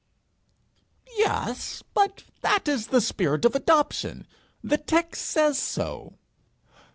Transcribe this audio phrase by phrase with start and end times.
[1.17, 4.25] 'Yes; but that is the spirit of adoption;
[4.63, 6.13] the text says so.'